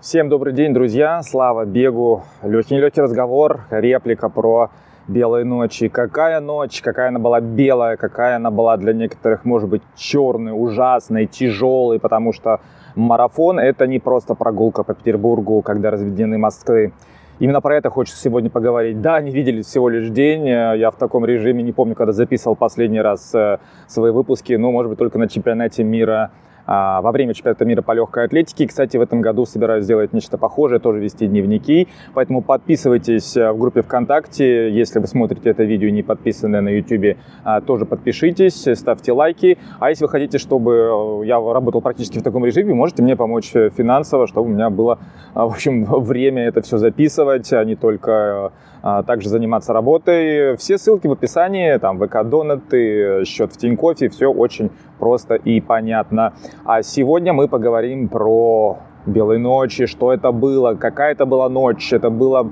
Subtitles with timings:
[0.00, 1.20] Всем добрый день, друзья!
[1.22, 2.22] Слава бегу!
[2.42, 4.70] Легкий-нелегкий разговор, реплика про
[5.06, 5.88] белые ночи.
[5.88, 11.26] Какая ночь, какая она была белая, какая она была для некоторых, может быть, черной, ужасной,
[11.26, 12.60] тяжелой, потому что
[12.96, 16.94] марафон– это не просто прогулка по Петербургу, когда разведены мосты.
[17.38, 19.02] Именно про это хочется сегодня поговорить.
[19.02, 20.46] Да, не видели всего лишь день.
[20.46, 24.54] Я в таком режиме не помню, когда записывал последний раз э, свои выпуски.
[24.54, 26.30] Ну, может быть, только на чемпионате мира
[26.70, 28.68] во время чемпионата мира по легкой атлетике.
[28.68, 31.88] Кстати, в этом году собираюсь сделать нечто похожее, тоже вести дневники.
[32.14, 34.70] Поэтому подписывайтесь э, в группе ВКонтакте.
[34.70, 39.58] Если вы смотрите это видео не подписаны на YouTube, а, тоже подпишитесь, ставьте лайки.
[39.80, 43.50] А если вы хотите, чтобы э, я работал практически в таком режиме, можете мне помочь
[43.54, 45.00] э, финансово, чтобы у меня было,
[45.34, 48.52] в общем, время это все записывать, а не только
[48.82, 50.56] также заниматься работой.
[50.56, 56.32] Все ссылки в описании, там ВК Донаты, счет в Тинькоффе, все очень просто и понятно.
[56.64, 61.92] А сегодня мы поговорим про белые ночи, что это было, какая это была ночь.
[61.92, 62.50] Это было,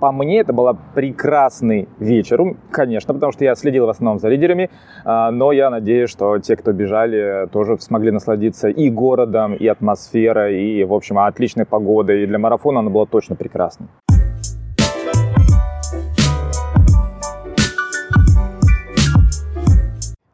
[0.00, 2.56] по мне, это был прекрасный вечер.
[2.70, 4.70] Конечно, потому что я следил в основном за лидерами,
[5.04, 10.62] а, но я надеюсь, что те, кто бежали, тоже смогли насладиться и городом, и атмосферой,
[10.62, 12.22] и, в общем, отличной погодой.
[12.22, 13.88] И для марафона она была точно прекрасной.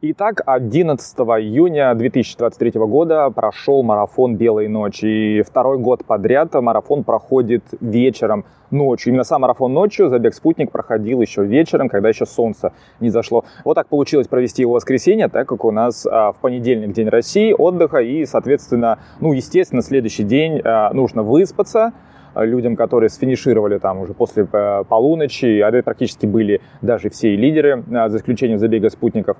[0.07, 5.39] Итак, 11 июня 2023 года прошел марафон «Белой ночи».
[5.39, 9.09] И второй год подряд марафон проходит вечером, ночью.
[9.09, 13.45] Именно сам марафон ночью, забег «Спутник» проходил еще вечером, когда еще солнце не зашло.
[13.63, 17.51] Вот так получилось провести его воскресенье, так как у нас а, в понедельник День России,
[17.51, 21.93] отдыха, и, соответственно, ну, естественно, следующий день а, нужно выспаться,
[22.35, 28.09] людям, которые сфинишировали там уже после полуночи, а это практически были даже все лидеры, а,
[28.09, 29.37] за исключением забега спутников.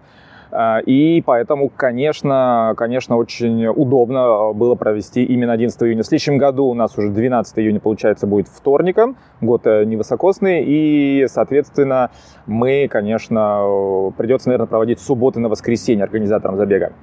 [0.56, 6.03] А, и поэтому, конечно, конечно, очень удобно было провести именно 11 июня.
[6.03, 11.26] В следующем году у нас уже 12 июня, получается, будет вторником, год э, невысокосный, и,
[11.28, 12.09] соответственно,
[12.45, 16.94] мы, конечно, придется, наверное, проводить субботы на воскресенье организаторам забега.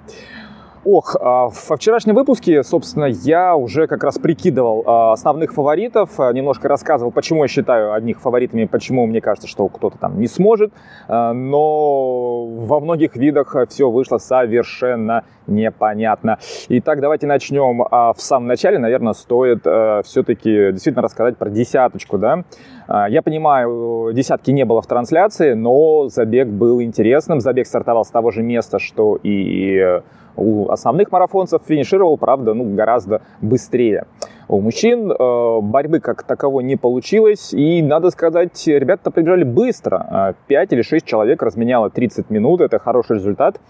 [0.85, 6.33] Ох, а, во вчерашнем выпуске, собственно, я уже как раз прикидывал а, основных фаворитов, а,
[6.33, 10.73] немножко рассказывал, почему я считаю одних фаворитами, почему мне кажется, что кто-то там не сможет,
[11.09, 16.39] но во многих видах все вышло совершенно непонятно.
[16.69, 17.83] Итак, давайте начнем.
[17.83, 19.61] В самом начале, наверное, стоит
[20.05, 22.45] все-таки действительно рассказать про десяточку, да.
[22.89, 27.41] Я понимаю, десятки не было в трансляции, но забег был интересным.
[27.41, 30.01] Забег стартовал с того же места, что и
[30.37, 34.07] у основных марафонцев финишировал, правда, ну, гораздо быстрее.
[34.49, 40.35] У мужчин э, борьбы как таковой не получилось, и, надо сказать, ребята прибежали быстро.
[40.47, 43.61] 5 или 6 человек разменяло 30 минут, это хороший результат.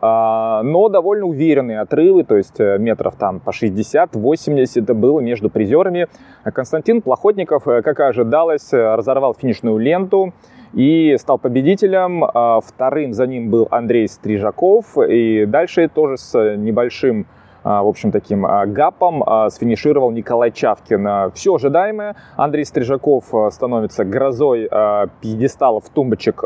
[0.00, 5.50] Э, но довольно уверенные отрывы, то есть э, метров там по 60-80 это было между
[5.50, 6.08] призерами.
[6.44, 10.32] Константин Плохотников, э, как и ожидалось, разорвал финишную ленту
[10.72, 12.24] и стал победителем.
[12.24, 14.96] А, вторым за ним был Андрей Стрижаков.
[14.98, 17.26] И дальше тоже с небольшим
[17.62, 21.32] а, в общем, таким а, гапом сфинишировал Николай Чавкин.
[21.34, 22.16] Все ожидаемое.
[22.36, 24.68] Андрей Стрижаков становится грозой
[25.20, 26.44] пьедесталов, тумбочек,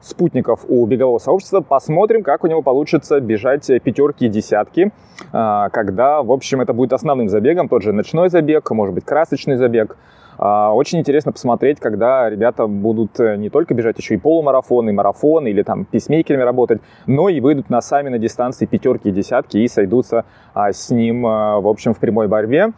[0.00, 1.60] спутников у бегового сообщества.
[1.60, 4.92] Посмотрим, как у него получится бежать пятерки и десятки,
[5.30, 7.68] когда, в общем, это будет основным забегом.
[7.68, 9.98] Тот же ночной забег, может быть, красочный забег.
[10.42, 14.92] А, очень интересно посмотреть, когда ребята будут э, не только бежать еще и полумарафон, и
[14.92, 19.58] марафон, или там писмейкерами работать, но и выйдут на сами на дистанции пятерки и десятки
[19.58, 20.24] и сойдутся
[20.54, 22.72] а, с ним, а, в общем, в прямой борьбе.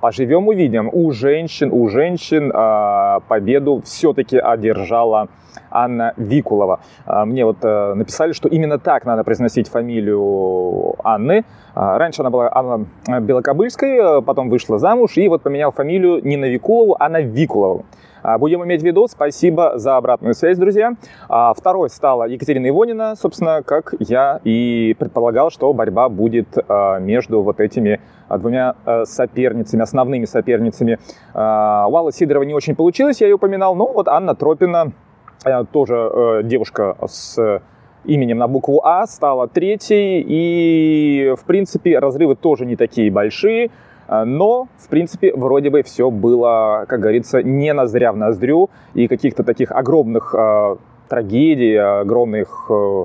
[0.00, 0.88] Поживем, увидим.
[0.90, 5.28] У женщин, у женщин э, победу все-таки одержала
[5.70, 6.80] Анна Викулова.
[7.06, 11.44] Э, мне вот э, написали, что именно так надо произносить фамилию Анны.
[11.74, 12.86] Э, раньше она была Анна
[13.20, 17.84] Белокобыльской, потом вышла замуж и вот поменял фамилию не на Викулову, а на Викулову.
[18.22, 19.06] А, будем иметь в виду.
[19.08, 20.92] Спасибо за обратную связь, друзья.
[21.28, 27.42] А, второй стала Екатерина Ивонина, собственно, как я и предполагал, что борьба будет а, между
[27.42, 28.76] вот этими двумя
[29.06, 31.00] соперницами, основными соперницами.
[31.34, 34.92] У Аллы Сидорова не очень получилось, я ее упоминал, но вот Анна Тропина,
[35.72, 37.60] тоже девушка с
[38.04, 43.70] именем на букву А, стала третьей, и, в принципе, разрывы тоже не такие большие.
[44.10, 49.06] А, но, в принципе, вроде бы все было, как говорится, не ноздря в ноздрю, и
[49.06, 50.76] каких-то таких огромных э,
[51.08, 53.04] трагедий, огромных, э,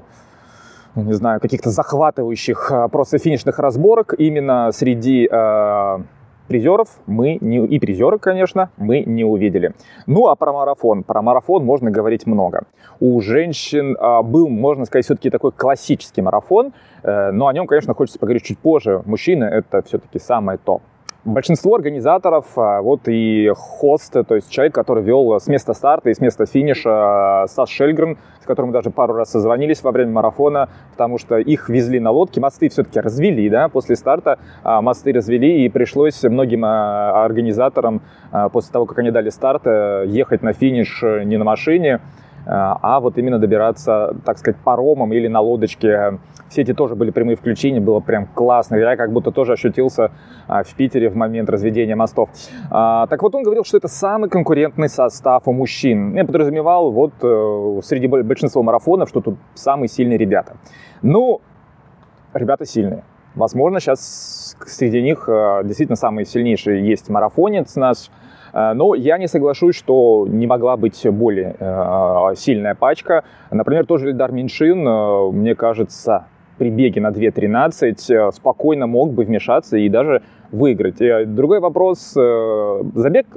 [0.96, 5.98] не знаю, каких-то захватывающих э, просто финишных разборок именно среди э,
[6.48, 9.74] призеров мы не, и призеры, конечно, мы не увидели.
[10.08, 11.04] Ну а про марафон.
[11.04, 12.64] Про марафон можно говорить много.
[13.00, 16.74] У женщин а, был, можно сказать, все-таки такой классический марафон,
[17.04, 19.04] э, но о нем, конечно, хочется поговорить чуть позже.
[19.06, 20.82] Мужчины это все-таки самое то.
[21.26, 26.14] Большинство организаторов, а, вот и хост, то есть человек, который вел с места старта и
[26.14, 30.70] с места финиша а, Сас Шельгрен, с которым даже пару раз созвонились во время марафона,
[30.92, 35.66] потому что их везли на лодке, мосты все-таки развели, да, после старта а, мосты развели,
[35.66, 38.04] и пришлось многим организаторам
[38.54, 42.02] после того, как они дали старт, э, ехать на финиш не на машине,
[42.46, 46.20] а вот именно добираться, так сказать, паромом или на лодочке.
[46.50, 48.76] Все эти тоже были прямые включения, было прям классно.
[48.76, 50.12] Я как будто тоже ощутился
[50.48, 52.30] а, в Питере в момент разведения мостов.
[52.70, 56.16] А, так вот, он говорил, что это самый конкурентный состав у мужчин.
[56.16, 60.58] Я подразумевал, вот э, среди большинства марафонов, что тут самые сильные ребята.
[61.02, 61.42] Ну,
[62.34, 63.04] ребята сильные.
[63.34, 68.10] Возможно, сейчас среди них э, действительно самый сильнейший есть марафонец наш–
[68.56, 71.56] Э, но я не соглашусь, что не могла быть более
[72.36, 73.24] сильная пачка.
[73.52, 74.80] Например, тоже Ильдар Меньшин,
[75.36, 76.26] мне кажется,
[76.58, 80.22] при беге на 2.13 спокойно мог бы вмешаться и даже
[80.52, 81.02] выиграть.
[81.02, 83.28] И другой вопрос, забег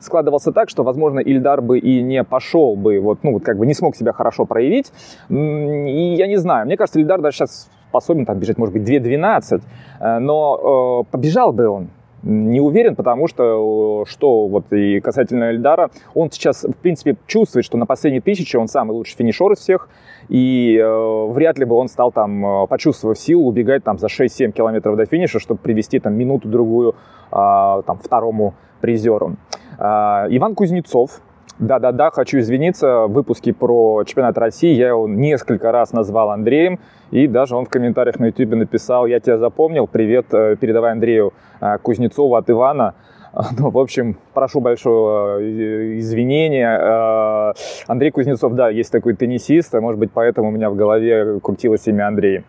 [0.00, 3.66] складывался так, что, возможно, Ильдар бы и не пошел бы, вот, ну, вот как бы
[3.66, 4.92] не смог себя хорошо проявить.
[5.28, 10.20] И я не знаю, мне кажется, Ильдар даже сейчас способен там бежать, может быть, 2.12,
[10.20, 11.88] но э, побежал бы он,
[12.22, 17.76] не уверен, потому что, что вот и касательно Эльдара, он сейчас, в принципе, чувствует, что
[17.76, 19.88] на последней тысяче он самый лучший финишер из всех,
[20.28, 24.52] и э, вряд ли бы он стал там, э, почувствовав силу, убегать там за 6-7
[24.52, 26.94] километров до финиша, чтобы привести там минуту-другую э,
[27.30, 29.36] там второму призеру.
[29.78, 31.20] Э, Иван Кузнецов,
[31.58, 36.78] да-да-да, хочу извиниться, в выпуске про чемпионат России я его несколько раз назвал Андреем,
[37.10, 41.32] и даже он в комментариях на YouTube написал, я тебя запомнил, привет, э, передавай Андрею
[41.60, 42.94] э, Кузнецову от Ивана.
[43.58, 46.78] Ну, в общем, прошу большого э, извинения.
[46.78, 47.52] Э,
[47.86, 51.86] Андрей Кузнецов, да, есть такой теннисист, а может быть, поэтому у меня в голове крутилось
[51.86, 52.44] имя Андрей.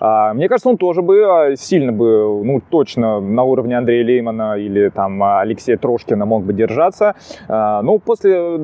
[0.00, 4.56] А, мне кажется, он тоже бы а, сильно бы, ну, точно на уровне Андрея Леймана
[4.56, 7.14] или там Алексея Трошкина мог бы держаться.
[7.48, 8.58] Но ну, после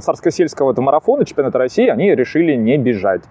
[0.00, 3.22] царско-сельского марафона чемпионата России они решили не бежать.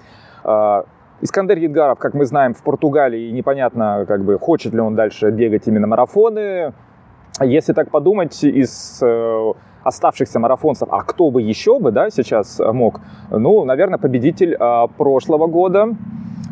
[1.21, 5.67] Искандер Едгаров, как мы знаем, в Португалии, непонятно, как бы, хочет ли он дальше бегать
[5.67, 6.73] именно марафоны.
[7.41, 9.53] Если так подумать, из э,
[9.83, 12.99] оставшихся марафонцев, а кто бы еще бы, да, сейчас мог?
[13.29, 15.89] Ну, наверное, победитель э, прошлого года,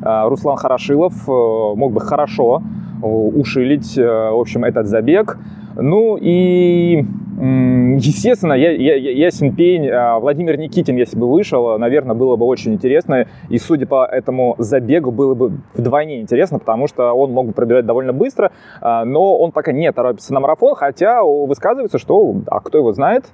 [0.03, 2.61] э, Руслан Хорошилов, мог бы хорошо
[3.01, 5.37] ушилить, в общем, этот забег.
[5.75, 7.05] Ну и
[7.37, 12.73] Естественно, я, я, ясен пень, а, Владимир Никитин, если бы вышел, наверное, было бы очень
[12.73, 13.27] интересно.
[13.49, 17.85] И, судя по этому забегу, было бы вдвойне интересно, потому что он мог бы пробежать
[17.85, 22.77] довольно быстро, а, но он пока не торопится на марафон, хотя высказывается, что, а кто
[22.77, 23.25] его знает,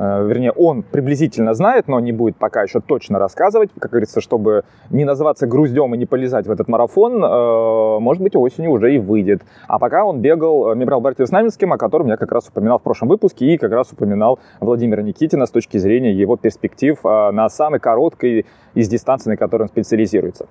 [0.00, 5.04] вернее, он приблизительно знает, но не будет пока еще точно рассказывать, как говорится, чтобы не
[5.04, 9.42] называться груздем и не полезать в этот марафон, э, может быть, осенью уже и выйдет.
[9.68, 12.78] А пока он бегал э, Мибрал Бартия с Наминским, о котором я как раз упоминал
[12.78, 17.48] в прошлом выпуске, и как раз упоминал Владимира Никитина с точки зрения его перспектив на
[17.48, 20.46] самой короткой из дистанций, на которой он специализируется.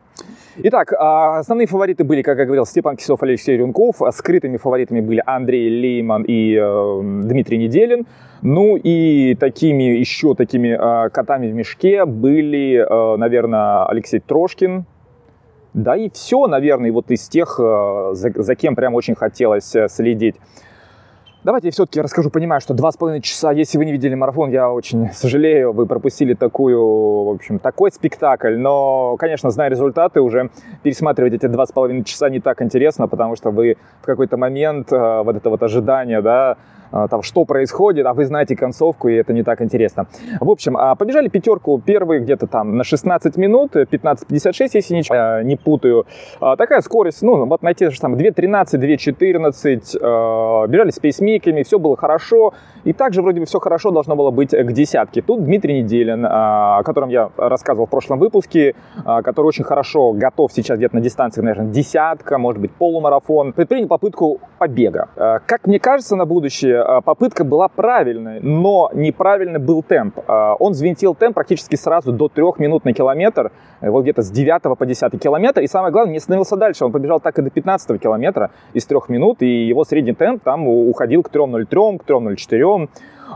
[0.61, 4.01] Итак, а, основные фавориты были, как я говорил, Степан Кисов, Алексей Рюнков.
[4.11, 8.06] Скрытыми фаворитами были Андрей Лейман и э, Дмитрий Неделин.
[8.41, 14.83] Ну и такими, еще такими э, котами в мешке были, э, наверное, Алексей Трошкин,
[15.73, 20.35] да и все, наверное, вот из тех, за, за кем прям очень хотелось следить.
[21.41, 24.49] Давайте я все-таки расскажу, понимаю, что два с половиной часа, если вы не видели марафон,
[24.49, 26.78] я очень сожалею, вы пропустили такую,
[27.23, 30.49] в общем, такой спектакль, но, конечно, зная результаты, уже
[30.83, 34.92] пересматривать эти два с половиной часа не так интересно, потому что вы в какой-то момент
[34.92, 36.57] э, вот это вот ожидание, да,
[36.92, 40.08] там, что происходит, а вы знаете концовку, и это не так интересно.
[40.40, 45.44] В общем, а, побежали пятерку первые где-то там на 16 минут, 15.56, если не, э,
[45.44, 46.06] не путаю.
[46.40, 51.96] А, такая скорость, ну, вот найти же там 2.13, 2.14, бежали с пейсмейками, все было
[51.96, 52.54] хорошо,
[52.84, 55.22] и также вроде бы все хорошо должно было быть к десятке.
[55.22, 60.78] Тут Дмитрий Неделин, о котором я рассказывал в прошлом выпуске, который очень хорошо готов сейчас
[60.78, 65.10] где-то на дистанции, наверное, десятка, может быть, полумарафон, предпринял попытку побега.
[65.16, 70.19] Как мне кажется, на будущее Э, попытка была правильной, но неправильный был темп.
[70.28, 74.31] Э, он взвинтил темп практически сразу до 3 минут на километр, э, вот где-то с
[74.31, 77.50] 9 по 10 километр, и самое главное, не остановился дальше, он побежал так и до
[77.50, 82.90] 15 километра из 3 минут, и его средний темп там уходил к 3.03, к 3.04.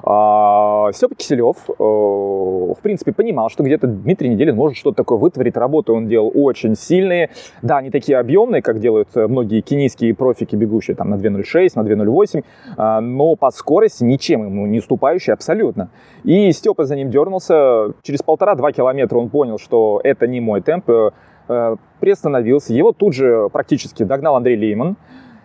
[0.04, 5.56] А, Степа Киселев, э, в принципе, понимал, что где-то Дмитрий Неделин может что-то такое вытворить.
[5.56, 7.30] Работы он делал очень сильные.
[7.62, 12.44] Да, не такие объемные, как делают многие кенийские профики, бегущие там на 2.06, на 2.08,
[12.78, 15.90] а, но по скорости ничем ему не уступающие абсолютно.
[16.24, 17.94] И Степа за ним дернулся.
[18.02, 22.74] Через полтора-два километра он понял, что это не мой темп, э, приостановился.
[22.74, 24.98] Его тут же практически догнал Андрей Лейман.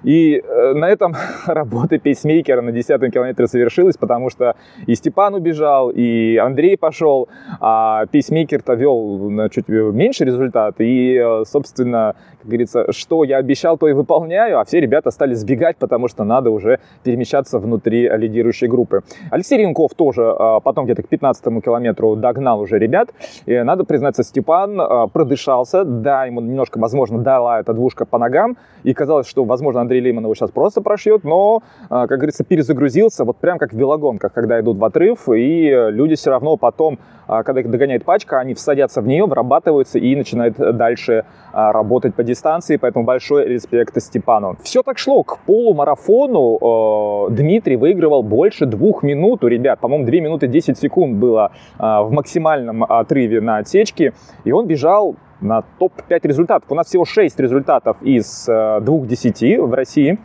[0.04, 1.14] И э, на этом
[1.46, 4.54] работа пейсмейкера на 10 километре завершилась, потому что
[4.86, 7.28] и Степан убежал, и Андрей пошел,
[7.60, 10.76] а пейсмейкер-то вел на чуть меньше результат.
[10.78, 15.34] И, э, собственно, как говорится, что я обещал, то и выполняю, а все ребята стали
[15.34, 19.02] сбегать, потому что надо уже перемещаться внутри лидирующей группы.
[19.30, 23.10] Алексей Ренков тоже э, потом где-то к 15 километру догнал уже ребят.
[23.46, 28.94] И надо признаться, Степан продышался, да, ему немножко, возможно, дала эта двушка по ногам, и
[28.94, 33.38] казалось, что, возможно, Андрей Лейман его сейчас просто прошьет, но, а, как говорится, перезагрузился, вот
[33.38, 37.62] прям как в велогонках, когда идут в отрыв, и люди все равно потом, а, когда
[37.62, 42.76] их догоняет пачка, они всадятся в нее, врабатываются и начинают дальше а, работать по дистанции,
[42.76, 44.56] поэтому большой респект Степану.
[44.62, 47.30] Все так шло к полумарафону.
[47.30, 52.84] Дмитрий выигрывал больше двух минут у ребят, по-моему, 2 минуты 10 секунд было в максимальном
[52.84, 54.12] отрыве на отсечке,
[54.44, 56.70] и он бежал на топ-5 результатов.
[56.70, 60.18] У нас всего 6 результатов из 2-10 э, в России.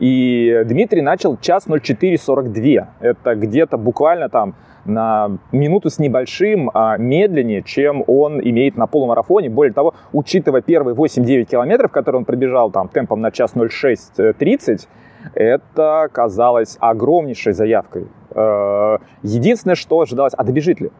[0.00, 2.86] И Дмитрий начал час 04.42.
[3.00, 4.54] Это где-то буквально там
[4.84, 9.50] на минуту с небольшим а, медленнее, чем он имеет на полумарафоне.
[9.50, 14.88] Более того, учитывая первые 8-9 километров, которые он пробежал там темпом на час 06.30,
[15.34, 18.06] это казалось огромнейшей заявкой.
[18.30, 20.90] Э, единственное, что ожидалось, а добежит ли?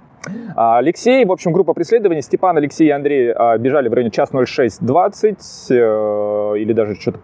[0.55, 4.31] А, Алексей, в общем, группа преследования, Степан, Алексей и Андрей а, бежали в районе час
[4.33, 5.37] 06.20
[5.71, 7.21] э, или даже что-то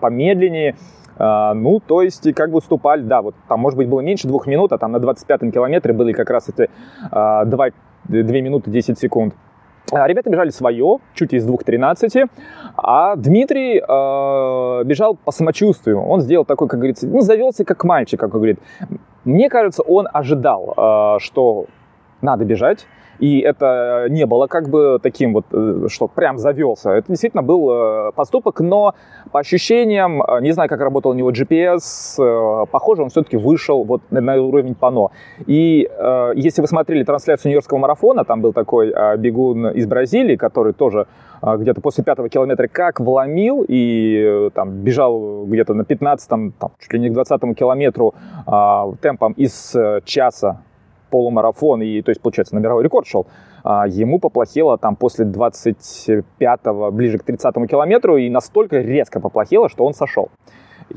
[0.00, 0.76] помедленнее.
[1.16, 4.46] А, ну, то есть, как бы уступали, да, вот там, может быть, было меньше двух
[4.46, 6.70] минут, а там на 25-м километре были как раз эти
[7.10, 7.70] 2, 2
[8.40, 9.34] минуты 10 секунд.
[9.92, 12.30] Ребята бежали свое, чуть из 2.13,
[12.76, 16.00] а Дмитрий э, бежал по самочувствию.
[16.00, 18.58] Он сделал такой, как говорится, ну, завелся как мальчик, как говорит.
[19.24, 21.66] Мне кажется, он ожидал, э, что
[22.22, 22.86] надо бежать.
[23.22, 26.90] И это не было как бы таким вот, э, что прям завелся.
[26.90, 28.94] Это действительно был э, поступок, но
[29.30, 34.02] по ощущениям, э, не знаю, как работал у него GPS, похоже, он все-таки вышел вот
[34.10, 35.10] на уровень пано.
[35.46, 35.88] И
[36.34, 41.06] если вы смотрели трансляцию Нью-Йоркского марафона, там был такой бегун из Бразилии, который тоже
[41.42, 47.00] где-то после пятого километра как вломил и там бежал где-то на 15-м, там, чуть ли
[47.00, 48.14] не к 20 километру
[49.00, 50.62] темпом из часа
[51.12, 53.26] полумарафон, и, то есть, получается, на мировой рекорд шел,
[53.62, 59.84] а, ему поплохело там после 25-го, ближе к 30-му километру, и настолько резко поплохело, что
[59.84, 60.30] он сошел.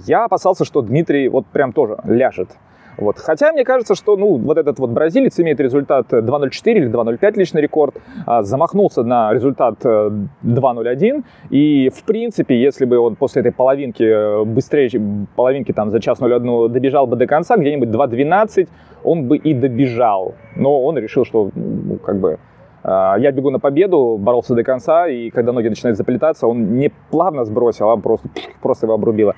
[0.08, 2.50] Я опасался, что Дмитрий вот прям тоже ляжет.
[2.98, 3.18] Вот.
[3.20, 7.62] Хотя мне кажется, что ну, вот этот вот бразилец имеет результат 2.04 или 2.05 личный
[7.62, 13.52] рекорд, а, замахнулся на результат 2.01, э, и в принципе, если бы он после этой
[13.52, 14.90] половинки э, быстрее,
[15.36, 18.68] половинки там за час 01 добежал бы до конца, где-нибудь 2.12,
[19.04, 20.36] он бы и добежал.
[20.56, 22.40] Но он решил, что ну, как бы
[22.88, 26.92] а, я бегу на победу, боролся до конца, и когда ноги начинают заплетаться, он не
[27.10, 28.30] плавно сбросил, а просто,
[28.62, 29.36] просто его обрубило.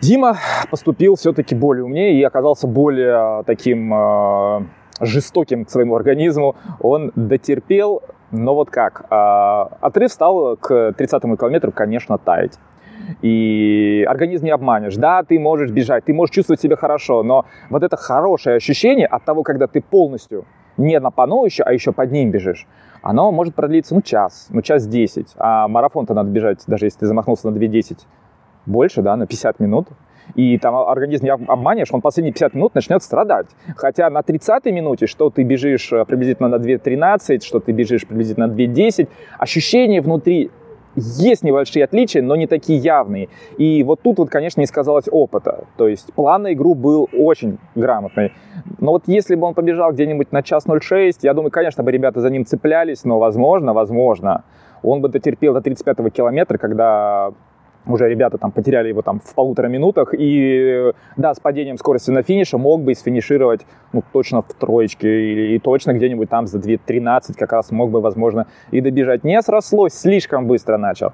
[0.00, 0.36] Дима
[0.70, 4.60] поступил все-таки более умнее и оказался более таким э,
[5.00, 6.56] жестоким к своему организму.
[6.80, 9.06] Он дотерпел, но вот как.
[9.10, 12.58] Э, отрыв стал к 30-му километру, конечно, таять.
[13.22, 14.96] И организм не обманешь.
[14.96, 19.24] Да, ты можешь бежать, ты можешь чувствовать себя хорошо, но вот это хорошее ощущение от
[19.24, 20.44] того, когда ты полностью
[20.76, 22.66] не на пано еще, а еще под ним бежишь,
[23.02, 25.34] оно может продлиться, ну, час, ну, час 10.
[25.36, 27.98] А марафон-то надо бежать, даже если ты замахнулся на 2.10
[28.66, 29.88] больше, да, на 50 минут,
[30.34, 33.46] и там организм не обманешь, он последние 50 минут начнет страдать.
[33.76, 38.46] Хотя на 30-й минуте, что ты бежишь э, приблизительно на 2.13, что ты бежишь приблизительно
[38.46, 40.50] на 2.10, ощущения внутри
[40.96, 43.28] есть небольшие отличия, но не такие явные.
[43.58, 45.64] И вот тут вот, конечно, не сказалось опыта.
[45.76, 48.32] То есть план на игру был очень грамотный.
[48.78, 52.20] Но вот если бы он побежал где-нибудь на час 06, я думаю, конечно бы ребята
[52.20, 54.44] за ним цеплялись, но возможно, возможно,
[54.82, 57.32] он бы дотерпел до 35-го километра, когда
[57.86, 62.22] уже ребята там потеряли его там в полутора минутах, и да, с падением скорости на
[62.22, 67.34] финише мог бы сфинишировать ну, точно в троечке, или и точно где-нибудь там за 2.13
[67.36, 69.24] как раз мог бы, возможно, и добежать.
[69.24, 71.12] Не срослось, слишком быстро начал.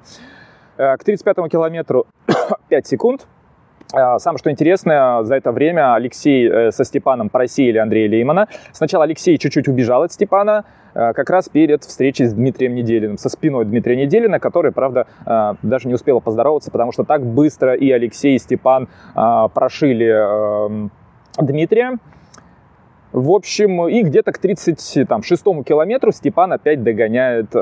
[0.77, 2.07] Э, к 35 километру
[2.69, 3.27] 5 секунд,
[3.93, 8.47] а, самое что интересное, за это время Алексей э, со Степаном просеяли Андрея Леймана.
[8.71, 13.27] Сначала Алексей чуть-чуть убежал от Степана, э, как раз перед встречей с Дмитрием Неделиным, со
[13.27, 17.91] спиной Дмитрия Неделина, который, правда, э, даже не успел поздороваться, потому что так быстро и
[17.91, 20.91] Алексей, и Степан прошили эм,
[21.37, 21.97] Дмитрия.
[23.11, 27.53] В общем, и где-то к 36-му километру Степан опять догоняет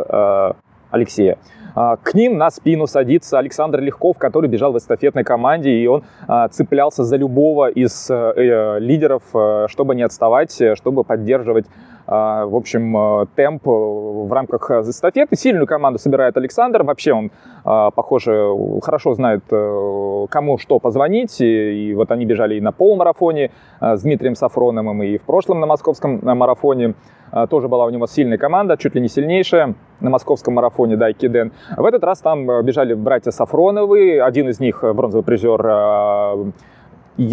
[0.92, 1.38] Алексея.
[1.76, 6.04] А, к ним на спину садится Александр Легков, который бежал в эстафетной команде, и он
[6.28, 11.66] а, цеплялся за любого из э, э, лидеров, э, чтобы не отставать, чтобы поддерживать
[12.10, 15.36] в общем, темп в рамках эстафеты.
[15.36, 16.84] Сильную команду собирает Александр.
[16.84, 17.32] Вообще он,
[17.63, 18.50] похоже,
[18.82, 21.39] хорошо знает, кому что позвонить.
[21.39, 26.20] И вот они бежали и на полумарафоне с Дмитрием Сафроновым, и в прошлом на московском
[26.24, 26.96] марафоне.
[27.32, 31.51] А, тоже была у него сильная команда, чуть ли не сильнейшая на московском марафоне Дайкиден.
[31.78, 36.51] В этот раз там э, бежали братья Сафроновы, один из них э, бронзовый призер э,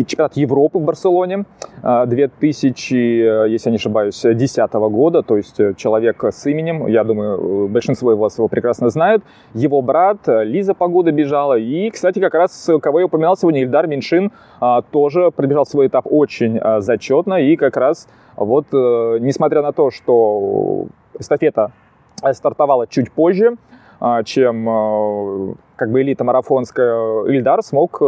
[0.04, 1.44] чемпионат Европы в Барселоне
[1.82, 8.12] 2000, если я не ошибаюсь, 2010 года, то есть человек с именем, я думаю, большинство
[8.12, 9.22] из вас его прекрасно знают.
[9.54, 14.32] Его брат Лиза Погода бежала, и, кстати, как раз, кого я упоминал сегодня, Ильдар Меньшин
[14.90, 20.86] тоже пробежал свой этап очень зачетно, и как раз вот, э, несмотря на то, что
[21.18, 21.72] эстафета
[22.32, 23.56] стартовала чуть позже,
[24.00, 28.00] э, чем э, как бы элита марафонская, Ильдар смог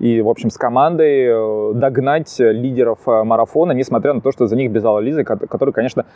[0.00, 4.98] и, в общем, с командой догнать лидеров марафона, несмотря на то, что за них бежала
[4.98, 6.06] Лиза, который, конечно,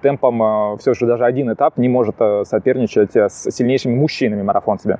[0.00, 4.98] темпом все же даже один этап не может соперничать с сильнейшими мужчинами-марафонцами.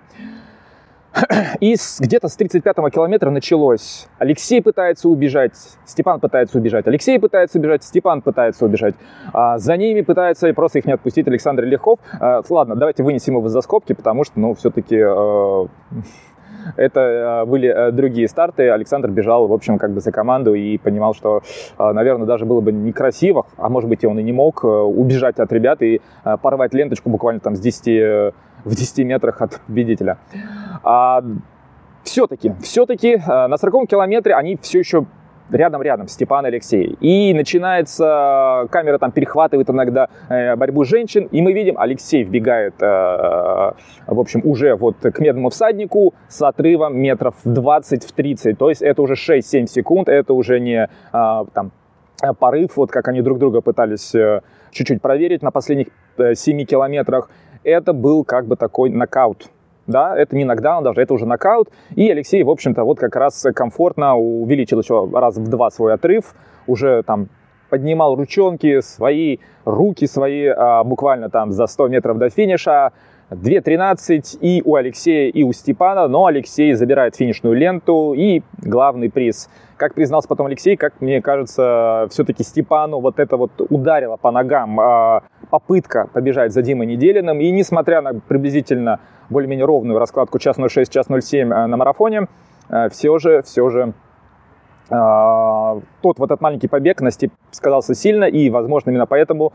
[1.61, 4.09] И где-то с 35-го километра началось.
[4.19, 5.53] Алексей пытается убежать,
[5.85, 8.95] Степан пытается убежать, Алексей пытается убежать, Степан пытается убежать.
[9.33, 11.99] А за ними пытается просто их не отпустить Александр Легков.
[12.19, 15.67] А, ладно, давайте вынесем его за скобки, потому что, ну, все-таки э,
[16.77, 18.71] это э, были э, другие старты.
[18.71, 21.43] Александр бежал, в общем, как бы за команду и понимал, что,
[21.79, 25.39] э, наверное, даже было бы некрасиво, а может быть и он и не мог, убежать
[25.39, 26.01] от ребят и
[26.43, 30.19] порвать ленточку буквально там с 10 в 10 метрах от победителя.
[30.85, 31.23] А,
[32.05, 35.07] все-таки, все-таки на 40 километре они все еще
[35.53, 36.97] рядом-рядом Степан Алексей.
[37.01, 42.87] И начинается, камера там перехватывает иногда э, борьбу женщин, и мы видим, Алексей вбегает, э,
[42.87, 48.83] в общем, уже вот к медному всаднику с отрывом метров 20 в 30, то есть
[48.83, 51.73] это уже 6-7 секунд, это уже не э, там
[52.39, 54.15] порыв, вот как они друг друга пытались
[54.73, 57.31] чуть-чуть проверить на последних э, 7 километрах,
[57.63, 59.51] это был как бы такой нокаут.
[59.87, 61.69] Да, это не нокдаун даже, это уже нокаут.
[61.97, 66.35] И Алексей, в общем-то, вот как раз комфортно увеличил еще раз в два свой отрыв,
[66.67, 67.29] уже там
[67.69, 72.93] поднимал ручонки свои, руки свои, а, буквально там за 100 метров до финиша,
[73.31, 79.49] 2.13 и у Алексея, и у Степана, но Алексей забирает финишную ленту и главный приз.
[79.77, 84.79] Как признался потом Алексей, как мне кажется, все-таки Степану вот это вот ударило по ногам
[84.79, 87.41] а, попытка побежать за Димой Неделиным.
[87.41, 92.29] И несмотря на приблизительно более-менее ровную раскладку час 06, час 07 э, на марафоне,
[92.69, 93.95] э, все же, все же
[94.91, 99.55] а, тот вот этот маленький побег на степ сказался сильно, и, возможно, именно поэтому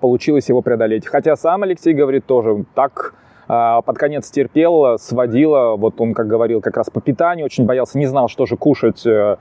[0.00, 1.06] получилось его преодолеть.
[1.06, 3.14] Хотя сам Алексей говорит тоже так,
[3.46, 8.06] под конец терпел, сводило, вот он, как говорил, как раз по питанию, очень боялся, не
[8.06, 9.36] знал, что же кушать э,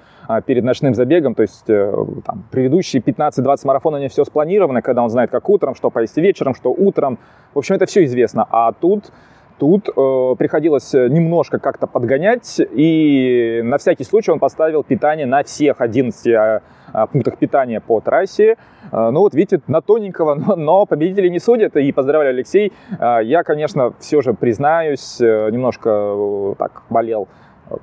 [0.45, 5.09] перед ночным забегом, то есть э, там, предыдущие 15-20 марафонов него все спланировано, когда он
[5.09, 7.17] знает, как утром, что поесть вечером, что утром,
[7.53, 9.11] в общем, это все известно, а тут
[9.59, 15.79] Тут э, приходилось немножко как-то подгонять, и на всякий случай он поставил питание на всех
[15.79, 16.61] 11 э,
[16.93, 18.57] э, пунктах питания по трассе.
[18.91, 22.73] Э, ну вот видите, на тоненького, но, но победители не судят, и поздравляю, Алексей.
[22.99, 27.27] Э, я, конечно, все же признаюсь, э, немножко э, так болел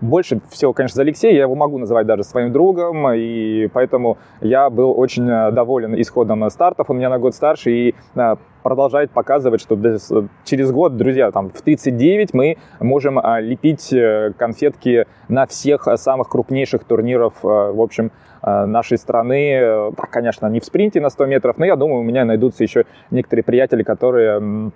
[0.01, 4.71] больше всего, конечно, за Алексея, я его могу называть даже своим другом, и поэтому я
[4.71, 6.90] был очень э, доволен исходом стартов.
[6.90, 9.79] Он меня на год старше и э, продолжает показывать, что
[10.45, 13.95] через год, друзья, там в 39 мы можем э, лепить
[14.37, 18.11] конфетки на всех самых крупнейших турниров, в общем,
[18.43, 19.93] нашей страны.
[19.97, 22.85] Так, конечно, не в спринте на 100 метров, но я думаю, у меня найдутся еще
[23.11, 24.71] некоторые приятели, которые Э,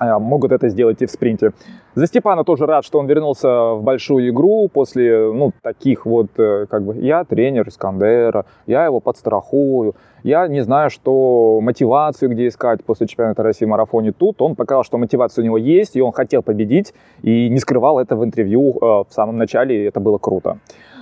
[0.00, 1.52] могут это сделать и в спринте.
[1.94, 6.66] За Степана тоже рад, что он вернулся в большую игру после, ну, таких вот, э,
[6.68, 12.84] как бы, я тренер Искандера, я его подстрахую, я не знаю, что мотивацию где искать
[12.84, 14.12] после чемпионата России в марафоне.
[14.12, 17.98] Тут он показал, что мотивация у него есть, и он хотел победить, и не скрывал
[17.98, 20.58] это в интервью э, в самом начале, и это было круто.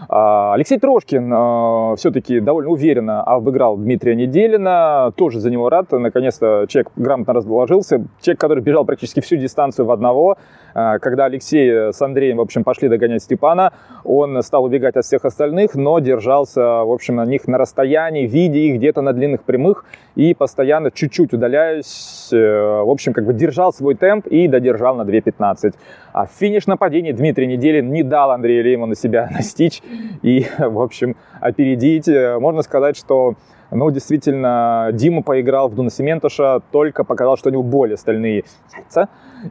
[0.09, 5.13] А, Алексей Трошкин а, все-таки довольно уверенно обыграл Дмитрия Неделина.
[5.17, 5.91] Тоже за него рад.
[5.93, 8.05] Наконец-то человек грамотно разложился.
[8.21, 10.37] Человек, который бежал практически всю дистанцию в одного.
[10.75, 15.25] А, когда Алексей с Андреем, в общем, пошли догонять Степана, он стал убегать от всех
[15.25, 19.85] остальных, но держался, в общем, на них на расстоянии, видя их где-то на длинных прямых
[20.17, 25.03] и постоянно чуть-чуть удаляясь, э, в общем, как бы держал свой темп и додержал на
[25.03, 25.75] 2.15.
[26.13, 29.83] А финиш нападения Дмитрий Неделин не дал Андрею Лейману себя настичь
[30.23, 32.09] и, в общем, опередить.
[32.09, 33.35] Можно сказать, что
[33.71, 39.09] Но действительно, Дима поиграл в Дуна Сементуша, только показал, что у него более стальные яйца.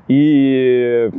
[0.08, 1.10] И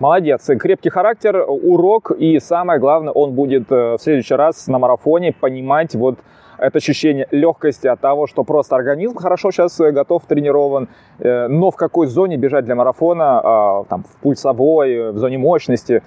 [0.00, 5.32] Молодец, крепкий характер, урок, и самое главное, он будет э, в следующий раз на марафоне
[5.32, 6.18] понимать вот
[6.58, 10.88] это ощущение легкости от того, что просто организм хорошо сейчас э, готов, тренирован,
[11.20, 16.02] э, но в какой зоне бежать для марафона, а, там, в пульсовой, в зоне мощности,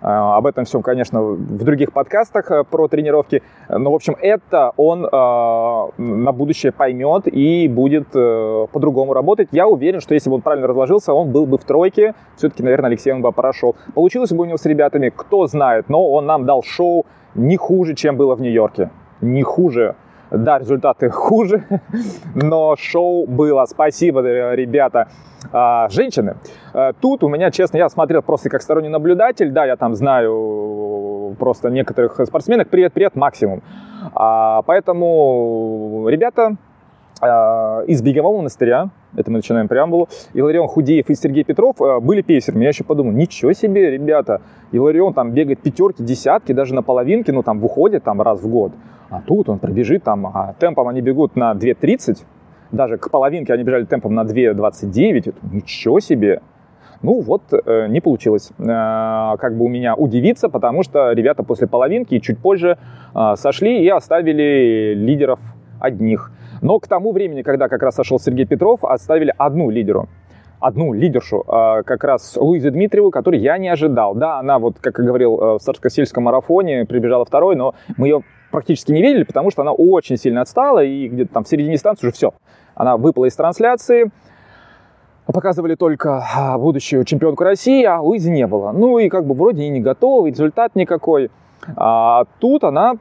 [0.00, 3.42] об этом всем, конечно, в других подкастах э, про тренировки.
[3.68, 9.48] Но, в общем, это он на будущее поймет и будет по-другому работать.
[9.52, 12.14] Я уверен, что если бы он правильно разложился, он был бы в тройке.
[12.36, 13.76] Все-таки, наверное, Алексей он бы прошел.
[13.94, 17.94] Получилось бы у него с ребятами, кто знает, но он нам дал шоу не хуже,
[17.94, 19.96] чем было в Нью-Йорке не хуже.
[20.30, 21.64] Да, результаты хуже,
[22.34, 23.64] но шоу было.
[23.66, 24.20] Спасибо,
[24.54, 25.08] ребята.
[25.52, 26.36] А, женщины.
[26.72, 29.50] А, тут у меня, честно, я смотрел просто как сторонний наблюдатель.
[29.50, 32.68] Да, я там знаю просто некоторых спортсменок.
[32.68, 33.62] Привет, привет, максимум.
[34.14, 36.56] А, поэтому, ребята,
[37.22, 42.62] из бегового монастыря, это мы начинаем преамбулу, Иларион Худеев и Сергей Петров были пейсерами.
[42.62, 44.40] Я еще подумал, ничего себе, ребята,
[44.72, 48.72] Иларион там бегает пятерки, десятки, даже на половинке, ну там выходит там раз в год.
[49.10, 52.24] А тут он пробежит там, а темпом они бегут на 2.30,
[52.70, 56.40] даже к половинке они бежали темпом на 2.29, ничего себе.
[57.02, 61.66] Ну вот, э, не получилось э, как бы у меня удивиться, потому что ребята после
[61.66, 62.78] половинки чуть позже
[63.14, 65.40] э, сошли и оставили лидеров
[65.80, 66.30] одних.
[66.62, 70.08] Но к тому времени, когда как раз сошел Сергей Петров, оставили одну лидеру
[70.60, 74.14] одну лидершу, э, как раз Луизу Дмитриеву, которую я не ожидал.
[74.14, 78.22] Да, она вот, как я говорил, э, в Царско-сельском марафоне прибежала второй, но мы ее
[78.50, 82.06] практически не видели, потому что она очень сильно отстала, и где-то там в середине станции
[82.06, 82.32] уже все.
[82.74, 84.10] Она выпала из трансляции,
[85.26, 88.72] показывали только а, будущую чемпионку России, а Луизи не было.
[88.72, 91.30] Ну и как бы вроде и не готова, результат никакой.
[91.76, 92.94] А тут она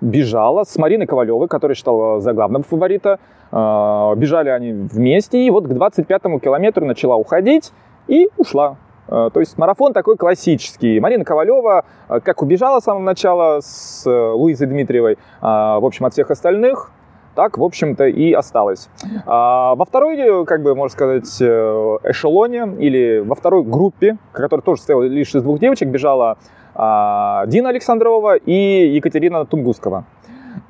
[0.00, 3.18] бежала с Мариной Ковалевой, которая считала за главного фаворита.
[3.50, 7.72] А, бежали они вместе, и вот к 25-му километру начала уходить
[8.08, 8.76] и ушла.
[9.08, 11.00] Э, то есть марафон такой классический.
[11.00, 16.12] Марина Ковалева, э, как убежала с самого начала с э, Луизой Дмитриевой, в общем, от
[16.12, 16.90] всех остальных,
[17.34, 18.88] так, в общем-то, и осталось.
[19.26, 25.02] А во второй, как бы, можно сказать, эшелоне или во второй группе, которая тоже состояла
[25.02, 26.38] лишь из двух девочек, бежала
[26.74, 30.04] а, Дина Александрова и Екатерина Тунгускова.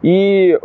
[0.03, 0.59] И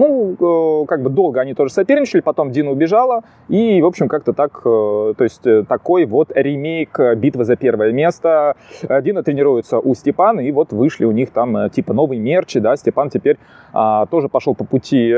[0.00, 4.32] ну, э, как бы долго они тоже соперничали, потом Дина убежала, и, в общем, как-то
[4.32, 8.56] так, э, то есть э, такой вот ремейк битвы за первое место.
[9.02, 13.10] Дина тренируется у Степана, и вот вышли у них там типа новые мерчи, да, Степан
[13.10, 13.36] теперь
[13.72, 15.14] а, тоже пошел по пути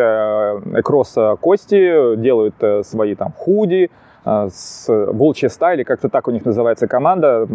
[0.83, 3.91] кросса Кости, делают свои там худи,
[4.25, 7.47] с Волчья стайли, как-то так у них называется команда.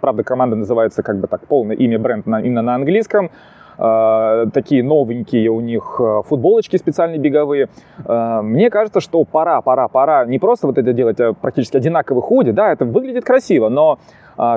[0.00, 3.30] Правда, команда называется как бы так полное имя бренд на, именно на английском.
[3.78, 7.68] Э, такие новенькие у них э, футболочки специальные беговые.
[8.04, 12.22] Э, мне кажется, что пора, пора, пора не просто вот это делать а практически одинаковый
[12.22, 13.98] худи, да, это выглядит красиво, но а,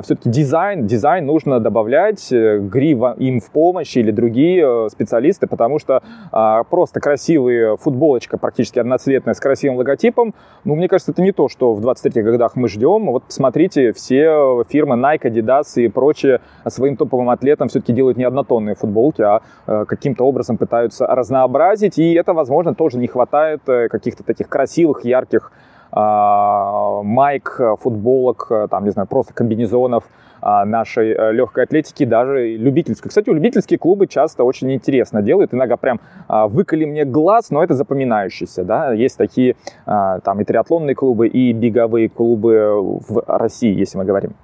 [0.02, 5.78] все-таки дизайн, дизайн нужно добавлять, э, грива им в помощь или другие э, специалисты, потому
[5.78, 11.32] что а, просто красивая футболочка, практически одноцветная, с красивым логотипом, ну, мне кажется, это не
[11.32, 13.06] то, что в 23-х годах мы ждем.
[13.06, 18.74] Вот посмотрите, все фирмы Nike, Adidas и прочие своим топовым атлетам все-таки делают не однотонные
[18.74, 24.48] футболки, а э, каким-то образом пытаются разнообразить, и это, возможно, тоже не хватает каких-то таких
[24.48, 30.04] красивых, ярких а, майк, футболок, там, не знаю, просто комбинезонов
[30.42, 33.10] а, нашей э, легкой атлетики, даже любительской.
[33.10, 37.74] Кстати, любительские клубы часто очень интересно делают, иногда прям а, выколи мне глаз, но это
[37.74, 44.04] запоминающийся, да, есть такие там и триатлонные клубы, и беговые клубы в России, если мы
[44.04, 44.34] говорим.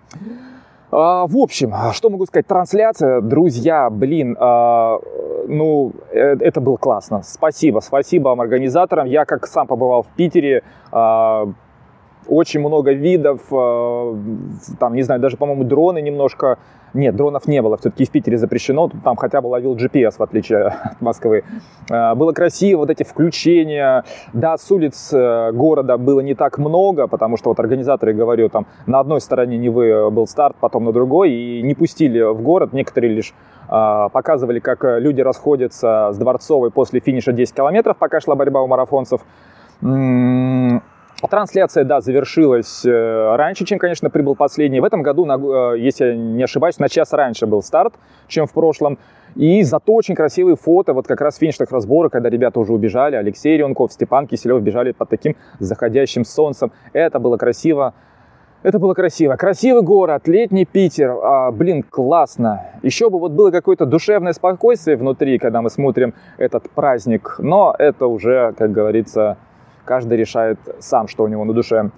[0.90, 2.46] А, в общем, что могу сказать?
[2.46, 4.98] Трансляция, друзья, блин, а,
[5.48, 7.22] ну, э, это было классно.
[7.24, 9.06] Спасибо, спасибо вам, организаторам.
[9.06, 11.48] Я как сам побывал в Питере, а,
[12.28, 16.58] очень много видов, там, не знаю, даже, по-моему, дроны немножко
[16.96, 20.64] нет, дронов не было, все-таки в Питере запрещено, там хотя бы ловил GPS, в отличие
[20.66, 21.44] от Москвы.
[21.90, 24.04] А, было красиво, вот эти включения.
[24.32, 28.66] Да, с улиц э, города было не так много, потому что вот организаторы, говорю, там
[28.86, 33.14] на одной стороне Невы был старт, потом на другой, и не пустили в город, некоторые
[33.14, 33.34] лишь
[33.68, 38.66] а, показывали, как люди расходятся с Дворцовой после финиша 10 километров, пока шла борьба у
[38.66, 39.20] марафонцев.
[41.22, 44.80] Трансляция, да, завершилась э, раньше, чем, конечно, прибыл последний.
[44.80, 47.94] В этом году, э, если я не ошибаюсь, на час раньше был старт,
[48.28, 48.98] чем в прошлом.
[49.34, 53.56] И зато очень красивые фото, вот как раз финишных разборок, когда ребята уже убежали, Алексей
[53.56, 56.70] Ренков, Степан Киселев бежали под таким заходящим солнцем.
[56.92, 57.94] Это было красиво.
[58.62, 59.36] Это было красиво.
[59.36, 61.16] Красивый город, летний Питер.
[61.22, 62.62] А, блин, классно.
[62.82, 67.36] Еще бы вот было какое-то душевное спокойствие внутри, когда мы смотрим этот праздник.
[67.38, 69.36] Но это уже, как говорится,
[69.86, 71.90] каждый решает сам, что у него на душе.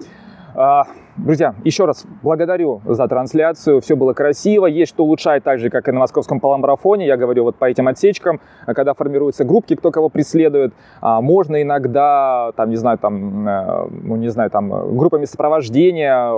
[0.55, 0.85] А,
[1.17, 3.81] друзья, еще раз благодарю за трансляцию.
[3.81, 4.67] Все было красиво.
[4.67, 7.07] Есть что улучшать, так же, как и на московском полумарафоне.
[7.07, 10.75] Я говорю вот по этим отсечкам, когда формируются группки, кто кого преследует.
[11.01, 16.33] А, можно иногда, там, не знаю, там, э, ну, не знаю, там, группами сопровождения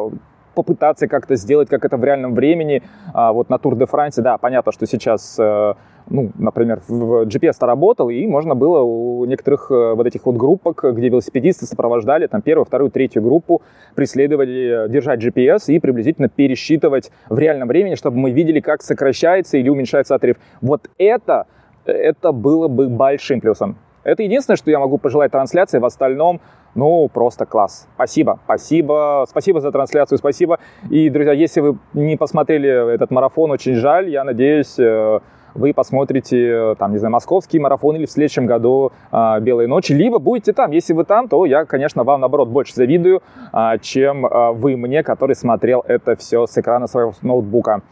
[0.54, 2.82] попытаться как-то сделать, как это в реальном времени.
[3.14, 5.74] А, вот на Тур де Франсе, да, понятно, что сейчас, э,
[6.10, 10.84] ну, например, в GPS-то работал, и можно было у некоторых э, вот этих вот группок,
[10.84, 13.62] где велосипедисты сопровождали там первую, вторую, третью группу,
[13.94, 19.68] преследовали, держать GPS и приблизительно пересчитывать в реальном времени, чтобы мы видели, как сокращается или
[19.68, 20.36] уменьшается отрыв.
[20.60, 21.46] Вот это,
[21.86, 23.76] это было бы большим плюсом.
[24.02, 25.78] Это единственное, что я могу пожелать трансляции.
[25.78, 26.40] В остальном,
[26.74, 27.86] ну, просто класс.
[27.94, 30.58] Спасибо, спасибо, спасибо за трансляцию, спасибо.
[30.88, 34.08] И, друзья, если вы не посмотрели этот марафон, очень жаль.
[34.08, 35.20] Я надеюсь, э,
[35.54, 40.18] вы посмотрите, там, не знаю, московский марафон или в следующем году э, «Белые ночи», либо
[40.18, 40.70] будете там.
[40.70, 45.02] Если вы там, то я, конечно, вам, наоборот, больше завидую, э, чем э, вы мне,
[45.02, 47.82] который смотрел это все с экрана своего ноутбука.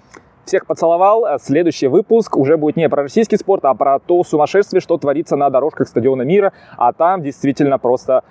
[0.44, 1.27] Всех поцеловал.
[1.40, 5.51] Следующий выпуск уже будет не про российский спорт, а про то сумасшествие, что творится на
[5.51, 6.55] дорожках стадиона мира.
[6.79, 8.25] А там действительно просто,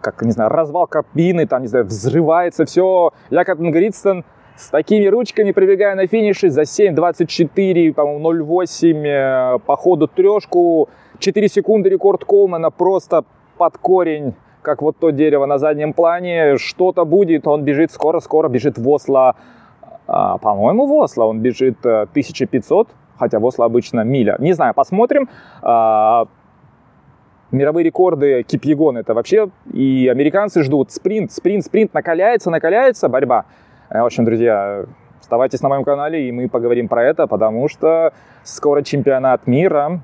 [0.00, 3.12] как, не знаю, развал кабины, там, не знаю, взрывается все.
[3.30, 4.24] Я как Гридстон
[4.56, 10.88] с такими ручками прибегаю на финише за 7.24, по-моему, 0.8 э, по ходу трешку.
[11.18, 13.24] 4 секунды рекорд Колмана просто
[13.58, 18.78] под корень как вот то дерево на заднем плане, что-то будет, он бежит скоро-скоро, бежит
[18.78, 19.36] в Осло
[20.06, 24.36] а, по-моему, в Осло он бежит 1500, э, хотя в Осло обычно миля.
[24.38, 25.28] Не знаю, посмотрим.
[25.62, 26.26] А,
[27.52, 33.46] мировые рекорды Кипьегон это вообще и американцы ждут спринт, спринт, спринт, накаляется, накаляется борьба.
[33.94, 34.84] Э, в общем, друзья,
[35.20, 40.00] оставайтесь на моем канале, и мы поговорим про это, потому что скоро чемпионат мира.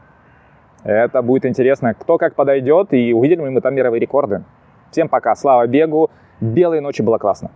[0.85, 4.45] Это будет интересно, кто как подойдет, и увидели ли мы там мировые рекорды.
[4.93, 7.51] Всем пока, слава бегу, белые ночи было классно.